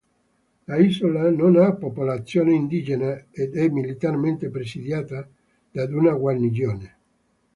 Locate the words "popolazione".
1.75-2.55